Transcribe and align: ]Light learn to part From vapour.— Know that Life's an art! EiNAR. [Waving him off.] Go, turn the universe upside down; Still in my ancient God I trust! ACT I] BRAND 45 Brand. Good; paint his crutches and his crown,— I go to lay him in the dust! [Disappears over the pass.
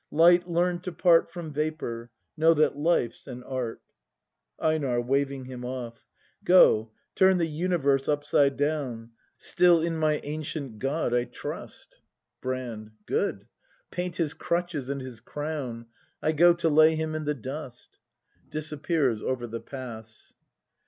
]Light 0.25 0.49
learn 0.49 0.79
to 0.79 0.91
part 0.91 1.29
From 1.29 1.53
vapour.— 1.53 2.09
Know 2.35 2.55
that 2.55 2.75
Life's 2.75 3.27
an 3.27 3.43
art! 3.43 3.83
EiNAR. 4.59 4.99
[Waving 5.01 5.45
him 5.45 5.63
off.] 5.63 6.07
Go, 6.43 6.89
turn 7.13 7.37
the 7.37 7.45
universe 7.45 8.09
upside 8.09 8.57
down; 8.57 9.11
Still 9.37 9.79
in 9.79 9.95
my 9.99 10.19
ancient 10.23 10.79
God 10.79 11.13
I 11.13 11.25
trust! 11.25 11.99
ACT 11.99 11.99
I] 11.99 12.01
BRAND 12.41 12.67
45 12.67 12.81
Brand. 12.81 12.91
Good; 13.05 13.47
paint 13.91 14.15
his 14.15 14.33
crutches 14.33 14.89
and 14.89 15.01
his 15.01 15.19
crown,— 15.19 15.85
I 16.23 16.31
go 16.31 16.55
to 16.55 16.67
lay 16.67 16.95
him 16.95 17.13
in 17.13 17.25
the 17.25 17.35
dust! 17.35 17.99
[Disappears 18.49 19.21
over 19.21 19.45
the 19.45 19.61
pass. 19.61 20.33